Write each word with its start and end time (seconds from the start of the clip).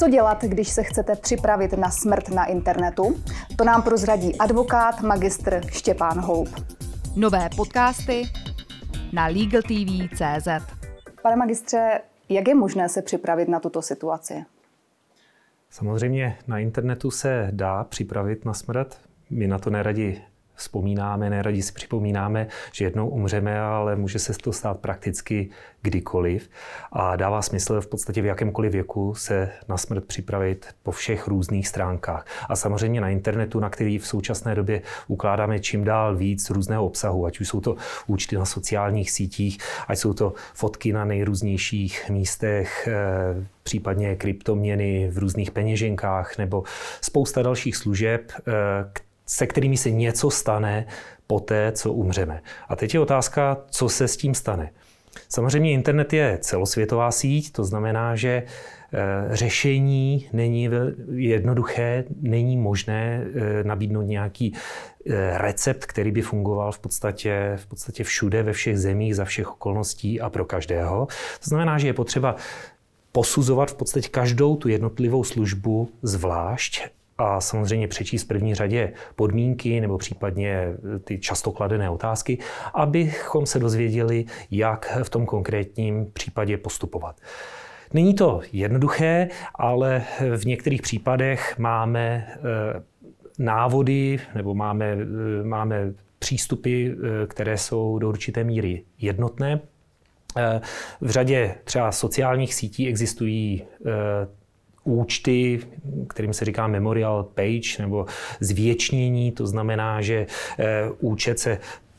Co 0.00 0.08
dělat, 0.08 0.44
když 0.44 0.68
se 0.68 0.82
chcete 0.82 1.16
připravit 1.16 1.72
na 1.72 1.90
smrt 1.90 2.28
na 2.28 2.44
internetu? 2.44 3.22
To 3.56 3.64
nám 3.64 3.82
prozradí 3.82 4.38
advokát, 4.38 5.00
magistr 5.00 5.60
Štěpán 5.70 6.20
Houb. 6.20 6.48
Nové 7.16 7.48
podcasty 7.56 8.22
na 9.12 9.26
LegalTV.cz 9.26 10.48
Pane 11.22 11.36
magistře, 11.36 12.00
jak 12.28 12.48
je 12.48 12.54
možné 12.54 12.88
se 12.88 13.02
připravit 13.02 13.48
na 13.48 13.60
tuto 13.60 13.82
situaci? 13.82 14.44
Samozřejmě 15.70 16.38
na 16.46 16.58
internetu 16.58 17.10
se 17.10 17.48
dá 17.50 17.84
připravit 17.84 18.44
na 18.44 18.54
smrt. 18.54 19.00
My 19.30 19.46
na 19.46 19.58
to 19.58 19.70
neradi 19.70 20.22
vzpomínáme, 20.60 21.30
neradi 21.30 21.62
si 21.62 21.72
připomínáme, 21.72 22.46
že 22.72 22.84
jednou 22.84 23.08
umřeme, 23.08 23.60
ale 23.60 23.96
může 23.96 24.18
se 24.18 24.32
to 24.32 24.52
stát 24.52 24.78
prakticky 24.78 25.50
kdykoliv. 25.82 26.50
A 26.92 27.16
dává 27.16 27.42
smysl 27.42 27.80
v 27.80 27.86
podstatě 27.86 28.22
v 28.22 28.24
jakémkoliv 28.24 28.72
věku 28.72 29.14
se 29.14 29.48
na 29.68 29.76
smrt 29.76 30.04
připravit 30.04 30.66
po 30.82 30.90
všech 30.90 31.28
různých 31.28 31.68
stránkách. 31.68 32.26
A 32.48 32.56
samozřejmě 32.56 33.00
na 33.00 33.08
internetu, 33.08 33.60
na 33.60 33.70
který 33.70 33.98
v 33.98 34.06
současné 34.06 34.54
době 34.54 34.82
ukládáme 35.08 35.60
čím 35.60 35.84
dál 35.84 36.16
víc 36.16 36.50
různého 36.50 36.86
obsahu, 36.86 37.26
ať 37.26 37.40
už 37.40 37.48
jsou 37.48 37.60
to 37.60 37.76
účty 38.06 38.36
na 38.36 38.44
sociálních 38.44 39.10
sítích, 39.10 39.58
ať 39.88 39.98
jsou 39.98 40.12
to 40.12 40.32
fotky 40.54 40.92
na 40.92 41.04
nejrůznějších 41.04 42.10
místech, 42.10 42.88
eh, 42.88 43.46
případně 43.62 44.16
kryptoměny 44.16 45.10
v 45.10 45.18
různých 45.18 45.50
peněženkách 45.50 46.38
nebo 46.38 46.62
spousta 47.00 47.42
dalších 47.42 47.76
služeb, 47.76 48.32
eh, 48.38 49.09
se 49.30 49.46
kterými 49.46 49.76
se 49.76 49.90
něco 49.90 50.30
stane 50.30 50.86
po 51.26 51.40
té, 51.40 51.72
co 51.72 51.92
umřeme. 51.92 52.42
A 52.68 52.76
teď 52.76 52.94
je 52.94 53.00
otázka, 53.00 53.56
co 53.70 53.88
se 53.88 54.08
s 54.08 54.16
tím 54.16 54.34
stane. 54.34 54.70
Samozřejmě 55.28 55.72
internet 55.72 56.12
je 56.12 56.38
celosvětová 56.40 57.10
síť, 57.10 57.52
to 57.52 57.64
znamená, 57.64 58.16
že 58.16 58.42
eh, 58.92 58.98
řešení 59.30 60.28
není 60.32 60.68
jednoduché, 61.14 62.04
není 62.20 62.56
možné 62.56 63.24
eh, 63.24 63.64
nabídnout 63.64 64.02
nějaký 64.02 64.52
eh, 64.54 65.38
recept, 65.38 65.86
který 65.86 66.10
by 66.10 66.22
fungoval 66.22 66.72
v 66.72 66.78
podstatě, 66.78 67.52
v 67.56 67.66
podstatě 67.66 68.04
všude, 68.04 68.42
ve 68.42 68.52
všech 68.52 68.78
zemích, 68.78 69.16
za 69.16 69.24
všech 69.24 69.50
okolností 69.50 70.20
a 70.20 70.30
pro 70.30 70.44
každého. 70.44 71.06
To 71.40 71.48
znamená, 71.48 71.78
že 71.78 71.86
je 71.86 71.92
potřeba 71.92 72.36
posuzovat 73.12 73.70
v 73.70 73.74
podstatě 73.74 74.08
každou 74.08 74.56
tu 74.56 74.68
jednotlivou 74.68 75.24
službu 75.24 75.88
zvlášť 76.02 76.99
a 77.20 77.40
samozřejmě 77.40 77.88
přečíst 77.88 78.24
v 78.24 78.28
první 78.28 78.54
řadě 78.54 78.92
podmínky 79.16 79.80
nebo 79.80 79.98
případně 79.98 80.66
ty 81.04 81.18
často 81.18 81.52
kladené 81.52 81.90
otázky, 81.90 82.38
abychom 82.74 83.46
se 83.46 83.58
dozvěděli, 83.58 84.24
jak 84.50 84.98
v 85.02 85.10
tom 85.10 85.26
konkrétním 85.26 86.06
případě 86.12 86.56
postupovat. 86.56 87.16
Není 87.94 88.14
to 88.14 88.40
jednoduché, 88.52 89.28
ale 89.54 90.02
v 90.36 90.46
některých 90.46 90.82
případech 90.82 91.58
máme 91.58 92.26
eh, 92.28 92.82
návody 93.38 94.18
nebo 94.34 94.54
máme, 94.54 94.86
eh, 94.86 95.44
máme 95.44 95.92
přístupy, 96.18 96.86
eh, 96.86 97.26
které 97.26 97.58
jsou 97.58 97.98
do 97.98 98.08
určité 98.08 98.44
míry 98.44 98.84
jednotné. 98.98 99.60
V 101.00 101.10
řadě 101.10 101.54
třeba 101.64 101.92
sociálních 101.92 102.54
sítí 102.54 102.88
existují 102.88 103.62
účty, 104.84 105.60
kterým 106.08 106.32
se 106.32 106.44
říká 106.44 106.66
memorial 106.66 107.22
page 107.22 107.76
nebo 107.78 108.06
zvětšnění, 108.40 109.32
to 109.32 109.46
znamená, 109.46 110.00
že 110.00 110.26
eh, 110.58 110.90
účet 111.00 111.38
se 111.38 111.58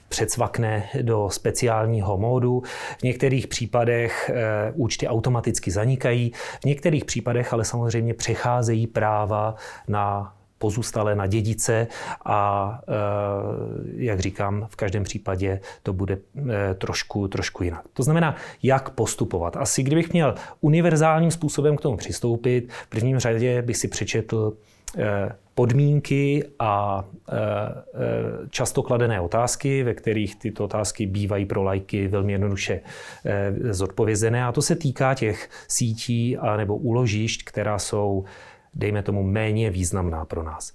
předsvakne 0.10 0.90
do 1.02 1.30
speciálního 1.32 2.18
módu. 2.18 2.64
V 3.00 3.04
některých 3.04 3.48
případech 3.48 4.32
eh, 4.34 4.72
účty 4.76 5.08
automaticky 5.08 5.72
zanikají, 5.72 6.32
v 6.62 6.66
některých 6.66 7.06
případech 7.06 7.54
ale 7.54 7.66
samozřejmě 7.66 8.14
přecházejí 8.14 8.88
práva 8.88 9.56
na 9.88 10.36
pozůstalé 10.62 11.16
na 11.16 11.28
dědice 11.28 11.88
a 12.26 12.80
eh, 12.88 12.94
jak 13.96 14.20
říkám, 14.20 14.68
v 14.70 14.76
každém 14.76 15.04
případě 15.04 15.60
to 15.84 15.94
bude 15.94 16.18
eh, 16.18 16.74
trošku, 16.74 17.28
trošku 17.28 17.64
jinak. 17.64 17.82
To 17.94 18.04
znamená, 18.04 18.36
jak 18.64 18.90
postupovat. 18.90 19.58
Asi 19.58 19.84
kdybych 19.84 20.14
měl 20.14 20.36
univerzálním 20.62 21.32
způsobem 21.32 21.78
k 21.78 21.82
tomu 21.82 21.98
přistoupit, 21.98 22.72
v 22.72 22.88
prvním 22.88 23.20
řadě 23.20 23.62
bych 23.62 23.78
si 23.78 23.88
přečetl 23.88 24.54
eh, 24.98 25.30
podmínky 25.56 26.46
a 26.60 27.04
často 28.50 28.84
kladené 28.84 29.22
otázky, 29.22 29.84
ve 29.84 29.94
kterých 29.94 30.36
tyto 30.36 30.64
otázky 30.66 31.06
bývají 31.06 31.46
pro 31.46 31.64
lajky 31.64 32.08
velmi 32.08 32.32
jednoduše 32.32 32.80
zodpovězené. 33.70 34.46
A 34.46 34.52
to 34.52 34.62
se 34.62 34.76
týká 34.76 35.14
těch 35.14 35.50
sítí 35.68 36.38
a 36.38 36.58
nebo 36.58 36.76
úložišť, 36.78 37.44
která 37.46 37.80
jsou 37.80 38.26
dejme 38.74 39.04
tomu, 39.04 39.24
méně 39.24 39.70
významná 39.70 40.26
pro 40.26 40.44
nás. 40.44 40.74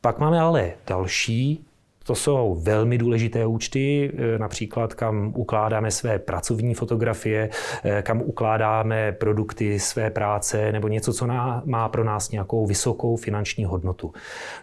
Pak 0.00 0.18
máme 0.18 0.40
ale 0.40 0.72
další, 0.86 1.64
to 2.04 2.14
jsou 2.14 2.60
velmi 2.62 2.98
důležité 2.98 3.46
účty, 3.46 4.12
e, 4.16 4.38
například 4.38 4.94
kam 4.94 5.32
ukládáme 5.36 5.90
své 5.90 6.18
pracovní 6.18 6.74
fotografie, 6.74 7.50
e, 7.84 8.02
kam 8.02 8.22
ukládáme 8.22 9.12
produkty 9.12 9.80
své 9.80 10.10
práce 10.10 10.72
nebo 10.72 10.88
něco, 10.88 11.12
co 11.12 11.26
má 11.64 11.88
pro 11.88 12.04
nás 12.04 12.30
nějakou 12.30 12.66
vysokou 12.66 13.16
finanční 13.16 13.64
hodnotu. 13.64 14.12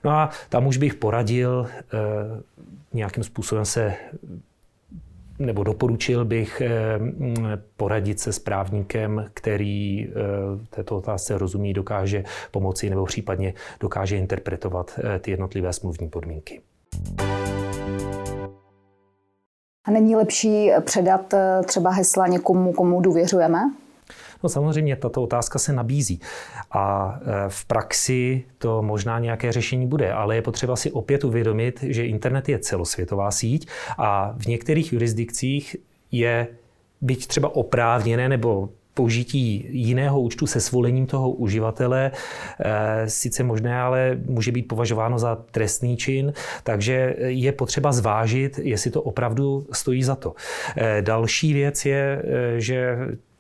No 0.04 0.12
a 0.12 0.30
tam 0.50 0.68
už 0.68 0.78
bych 0.78 0.96
poradil 0.96 1.68
e, 1.70 1.98
nějakým 2.94 3.24
způsobem 3.24 3.66
se 3.66 3.94
nebo 5.46 5.64
doporučil 5.64 6.26
bych 6.26 6.62
eh, 6.62 7.00
poradit 7.78 8.20
se 8.20 8.34
s 8.34 8.40
právníkem, 8.40 9.26
který 9.34 10.08
eh, 10.08 10.14
této 10.70 10.98
otázce 10.98 11.38
rozumí, 11.38 11.74
dokáže 11.74 12.24
pomoci 12.52 12.90
nebo 12.90 13.06
případně 13.06 13.54
dokáže 13.80 14.18
interpretovat 14.18 15.00
eh, 15.04 15.20
ty 15.20 15.32
jednotlivé 15.32 15.74
smluvní 15.74 16.10
podmínky. 16.10 16.62
A 19.86 19.92
není 19.92 20.16
lepší 20.16 20.72
předat 20.82 21.34
třeba 21.66 21.90
hesla 21.90 22.28
někomu, 22.28 22.74
komu 22.74 23.02
důvěřujeme? 23.02 23.60
No 24.44 24.50
samozřejmě 24.50 24.96
tato 24.96 25.24
otázka 25.24 25.60
se 25.60 25.74
nabízí 25.74 26.20
a 26.72 27.16
e, 27.22 27.50
v 27.50 27.66
praxi 27.66 28.44
to 28.58 28.82
možná 28.82 29.20
nějaké 29.20 29.52
řešení 29.52 29.88
bude, 29.88 30.14
ale 30.14 30.36
je 30.36 30.42
potřeba 30.42 30.76
si 30.76 30.92
opět 30.92 31.24
uvědomit, 31.24 31.84
že 31.84 32.06
internet 32.06 32.50
je 32.50 32.60
celosvětová 32.60 33.32
síť 33.32 33.68
a 33.98 34.34
v 34.38 34.48
některých 34.48 34.94
jurisdikcích 34.94 35.76
je 36.12 36.48
byť 37.02 37.28
třeba 37.28 37.56
oprávněné 37.56 38.30
nebo 38.30 38.70
použití 38.94 39.66
jiného 39.70 40.22
účtu 40.22 40.48
se 40.48 40.62
svolením 40.62 41.06
toho 41.06 41.32
uživatele 41.32 42.12
e, 42.60 43.10
sice 43.10 43.44
možné, 43.44 43.82
ale 43.82 44.18
může 44.26 44.52
být 44.52 44.68
považováno 44.68 45.20
za 45.20 45.36
trestný 45.52 45.98
čin, 45.98 46.34
takže 46.64 47.16
je 47.18 47.52
potřeba 47.52 47.92
zvážit, 47.92 48.60
jestli 48.64 48.92
to 48.92 49.02
opravdu 49.02 49.68
stojí 49.72 50.04
za 50.04 50.16
to. 50.16 50.34
E, 50.78 51.02
další 51.02 51.54
věc 51.54 51.86
je, 51.86 52.24
že 52.58 52.98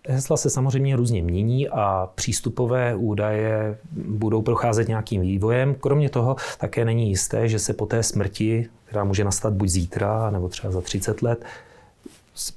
Hesla 0.07 0.37
se 0.37 0.49
samozřejmě 0.49 0.95
různě 0.95 1.23
mění 1.23 1.69
a 1.69 2.09
přístupové 2.15 2.95
údaje 2.95 3.77
budou 3.91 4.41
procházet 4.41 4.87
nějakým 4.87 5.21
vývojem. 5.21 5.75
Kromě 5.75 6.09
toho 6.09 6.35
také 6.57 6.85
není 6.85 7.09
jisté, 7.09 7.47
že 7.47 7.59
se 7.59 7.73
po 7.73 7.85
té 7.85 8.03
smrti, 8.03 8.67
která 8.85 9.03
může 9.03 9.23
nastat 9.23 9.53
buď 9.53 9.69
zítra, 9.69 10.29
nebo 10.29 10.49
třeba 10.49 10.71
za 10.71 10.81
30 10.81 11.21
let, 11.21 11.45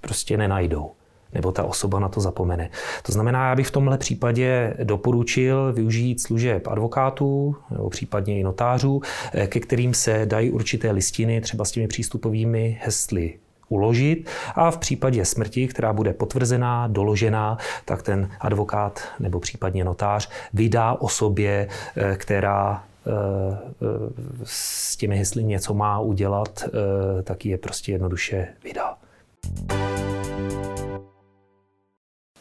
prostě 0.00 0.37
nenajdou 0.37 0.91
nebo 1.32 1.53
ta 1.53 1.65
osoba 1.65 2.00
na 2.00 2.09
to 2.09 2.21
zapomene. 2.21 2.71
To 3.03 3.12
znamená, 3.12 3.49
já 3.49 3.56
bych 3.56 3.66
v 3.66 3.71
tomhle 3.71 3.99
případě 3.99 4.75
doporučil 4.84 5.72
využít 5.72 6.21
služeb 6.21 6.66
advokátů 6.66 7.56
nebo 7.71 7.91
případně 7.91 8.38
i 8.38 8.44
notářů, 8.44 9.00
ke 9.47 9.61
kterým 9.61 9.94
se 9.94 10.26
dají 10.26 10.50
určité 10.50 10.91
listiny 10.91 11.41
třeba 11.41 11.65
s 11.65 11.71
těmi 11.71 11.88
přístupovými 11.88 12.81
hesly 12.82 13.38
uložit 13.69 14.29
a 14.55 14.71
v 14.71 14.79
případě 14.79 15.25
smrti, 15.25 15.69
která 15.69 15.93
bude 15.93 16.13
potvrzená, 16.13 16.87
doložená, 16.87 17.59
tak 17.85 18.03
ten 18.03 18.31
advokát 18.41 19.01
nebo 19.21 19.41
případně 19.41 19.85
notář 19.85 20.31
vydá 20.53 20.93
osobě, 20.93 21.69
eh, 21.97 22.17
která 22.17 22.85
eh, 23.06 23.11
eh, 23.11 23.87
s 24.44 24.97
těmi 24.97 25.19
hesly 25.19 25.44
něco 25.44 25.75
má 25.75 26.00
udělat, 26.00 26.65
tak 27.25 27.47
je 27.47 27.59
prostě 27.59 27.93
jednoduše 27.93 28.49
vydá. 28.65 28.97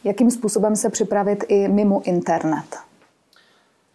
Jakým 0.04 0.32
způsobem 0.32 0.76
se 0.76 0.90
připravit 0.90 1.44
i 1.48 1.68
mimo 1.68 2.02
internet? 2.06 2.78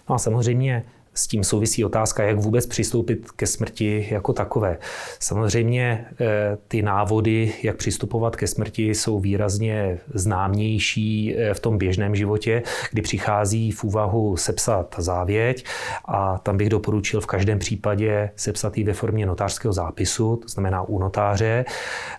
No 0.09 0.15
a 0.15 0.19
samozřejmě 0.19 0.85
s 1.19 1.27
tím 1.27 1.45
souvisí 1.45 1.85
otázka, 1.85 2.23
jak 2.23 2.39
vůbec 2.39 2.67
přistoupit 2.67 3.31
ke 3.31 3.47
smrti 3.47 4.09
jako 4.11 4.33
takové. 4.33 4.79
Samozřejmě 5.21 6.07
eh, 6.21 6.59
ty 6.69 6.83
návody, 6.83 7.55
jak 7.63 7.77
přistupovat 7.77 8.37
ke 8.37 8.47
smrti, 8.47 8.89
jsou 8.89 9.21
výrazně 9.21 9.99
známější 10.15 11.37
eh, 11.37 11.55
v 11.55 11.61
tom 11.61 11.79
běžném 11.79 12.17
životě, 12.17 12.63
kdy 12.91 13.03
přichází 13.03 13.71
v 13.71 13.85
úvahu 13.85 14.37
sepsat 14.37 14.95
závěť 14.99 15.65
a 16.05 16.39
tam 16.39 16.57
bych 16.57 16.69
doporučil 16.69 17.21
v 17.21 17.27
každém 17.27 17.59
případě 17.59 18.31
sepsat 18.37 18.79
ji 18.79 18.85
ve 18.85 18.93
formě 18.93 19.27
notářského 19.27 19.73
zápisu, 19.73 20.37
to 20.37 20.49
znamená 20.49 20.83
u 20.83 20.99
notáře. 20.99 21.65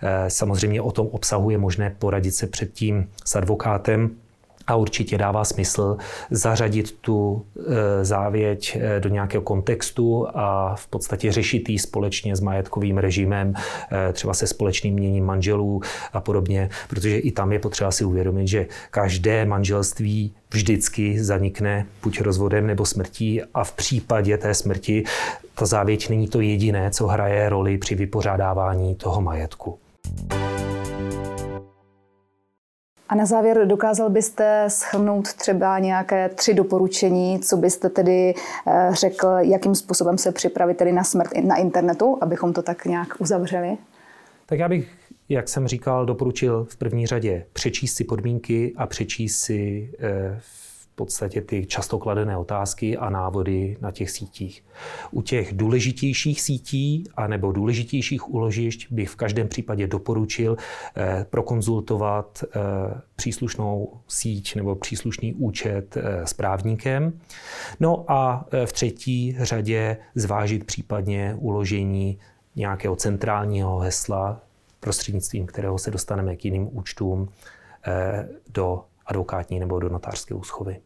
Eh, 0.03 0.29
samozřejmě 0.29 0.81
o 0.81 0.91
tom 0.91 1.07
obsahu 1.07 1.49
je 1.49 1.57
možné 1.57 1.95
poradit 1.99 2.31
se 2.31 2.47
předtím 2.47 3.09
s 3.25 3.35
advokátem, 3.35 4.15
a 4.69 4.75
určitě 4.75 5.17
dává 5.17 5.45
smysl 5.45 5.97
zařadit 6.31 6.91
tu 6.91 7.45
e, 7.57 8.05
závěť 8.05 8.75
e, 8.75 8.99
do 8.99 9.09
nějakého 9.09 9.41
kontextu 9.41 10.27
a 10.33 10.75
v 10.75 10.87
podstatě 10.87 11.31
řešit 11.31 11.69
ji 11.69 11.79
společně 11.79 12.35
s 12.35 12.39
majetkovým 12.39 12.97
režimem, 12.97 13.53
e, 14.09 14.13
třeba 14.13 14.33
se 14.33 14.47
společným 14.47 14.93
měním 14.93 15.25
manželů 15.25 15.81
a 16.13 16.21
podobně, 16.21 16.69
protože 16.89 17.17
i 17.17 17.31
tam 17.31 17.51
je 17.51 17.59
potřeba 17.59 17.91
si 17.91 18.05
uvědomit, 18.05 18.47
že 18.47 18.67
každé 18.91 19.45
manželství 19.45 20.33
vždycky 20.53 21.23
zanikne 21.23 21.85
buď 22.03 22.21
rozvodem 22.21 22.67
nebo 22.67 22.85
smrtí 22.85 23.41
a 23.53 23.63
v 23.63 23.71
případě 23.71 24.37
té 24.37 24.53
smrti 24.53 25.03
ta 25.55 25.65
závěť 25.65 26.09
není 26.09 26.27
to 26.27 26.41
jediné, 26.41 26.91
co 26.91 27.07
hraje 27.07 27.49
roli 27.49 27.77
při 27.77 27.95
vypořádávání 27.95 28.95
toho 28.95 29.21
majetku. 29.21 29.79
A 33.09 33.15
na 33.15 33.25
závěr 33.25 33.67
dokázal 33.67 34.09
byste 34.09 34.65
schrnout 34.67 35.33
třeba 35.33 35.79
nějaké 35.79 36.29
tři 36.29 36.53
doporučení, 36.53 37.39
co 37.39 37.57
byste 37.57 37.89
tedy 37.89 38.33
eh, 38.67 38.89
řekl, 38.91 39.27
jakým 39.39 39.75
způsobem 39.75 40.17
se 40.17 40.31
připravit 40.31 40.77
tedy 40.77 40.91
na 40.91 41.03
smrt 41.03 41.29
na 41.43 41.55
internetu, 41.55 42.17
abychom 42.21 42.53
to 42.53 42.61
tak 42.61 42.85
nějak 42.85 43.07
uzavřeli? 43.19 43.77
Tak 44.45 44.59
já 44.59 44.69
bych, 44.69 44.89
jak 45.29 45.49
jsem 45.49 45.67
říkal, 45.67 46.05
doporučil 46.05 46.67
v 46.69 46.77
první 46.77 47.07
řadě 47.07 47.45
přečíst 47.53 47.93
si 47.93 48.03
podmínky 48.03 48.73
a 48.77 48.87
přečíst 48.87 49.39
si 49.39 49.91
eh, 49.99 50.39
podstatě 50.99 51.41
ty 51.41 51.65
často 51.65 51.97
kladené 51.97 52.37
otázky 52.37 52.97
a 52.97 53.09
návody 53.09 53.77
na 53.81 53.91
těch 53.91 54.11
sítích. 54.11 54.63
U 55.11 55.21
těch 55.21 55.53
důležitějších 55.53 56.41
sítí 56.41 57.03
a 57.15 57.27
nebo 57.27 57.51
důležitějších 57.51 58.29
úložišť 58.29 58.91
bych 58.91 59.09
v 59.09 59.15
každém 59.15 59.47
případě 59.47 59.87
doporučil 59.87 60.57
eh, 60.57 61.25
prokonzultovat 61.29 62.43
eh, 62.43 62.59
příslušnou 63.15 63.99
síť 64.07 64.55
nebo 64.55 64.75
příslušný 64.75 65.33
účet 65.33 65.97
eh, 65.97 66.27
s 66.27 66.33
právníkem. 66.33 67.19
No 67.79 68.05
a 68.11 68.45
eh, 68.51 68.65
v 68.65 68.71
třetí 68.71 69.35
řadě 69.39 69.97
zvážit 70.15 70.63
případně 70.63 71.35
uložení 71.39 72.19
nějakého 72.55 72.95
centrálního 72.95 73.79
hesla, 73.79 74.41
prostřednictvím 74.79 75.45
kterého 75.45 75.77
se 75.77 75.91
dostaneme 75.91 76.35
k 76.35 76.45
jiným 76.45 76.77
účtům 76.77 77.29
eh, 77.87 78.27
do 78.53 78.83
advokátní 79.09 79.59
nebo 79.59 79.79
do 79.79 79.89
notářské 79.89 80.33
úschovy. 80.33 80.79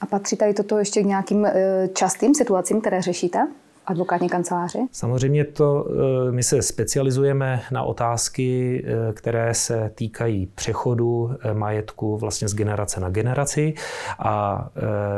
A 0.00 0.06
patří 0.06 0.36
tady 0.36 0.54
toto 0.54 0.78
ještě 0.78 1.02
k 1.02 1.06
nějakým 1.06 1.46
eh, 1.46 1.88
častým 1.94 2.34
situacím, 2.34 2.80
které 2.80 3.02
řešíte? 3.02 3.48
advokátní 3.86 4.28
kanceláři? 4.28 4.78
Samozřejmě 4.92 5.44
to, 5.44 5.86
eh, 6.28 6.32
my 6.32 6.42
se 6.42 6.62
specializujeme 6.62 7.62
na 7.72 7.82
otázky, 7.82 8.84
eh, 8.86 9.12
které 9.12 9.54
se 9.54 9.90
týkají 9.94 10.46
přechodu 10.46 11.30
majetku 11.52 12.16
vlastně 12.16 12.48
z 12.48 12.54
generace 12.54 13.00
na 13.00 13.10
generaci 13.10 13.74
a 14.18 14.68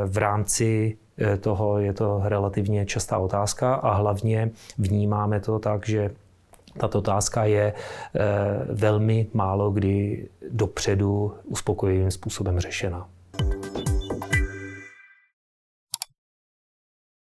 v 0.06 0.16
rámci 0.16 0.96
toho 1.40 1.78
je 1.78 1.92
to 1.92 2.20
relativně 2.24 2.86
častá 2.86 3.18
otázka 3.18 3.74
a 3.74 3.94
hlavně 3.94 4.50
vnímáme 4.78 5.40
to 5.40 5.58
tak, 5.58 5.86
že 5.86 6.10
tato 6.79 6.99
otázka 6.99 7.44
je 7.44 7.73
velmi 8.73 9.26
málo 9.35 9.70
kdy 9.70 10.29
dopředu 10.50 11.35
uspokojivým 11.44 12.11
způsobem 12.11 12.61
řešena. 12.61 13.09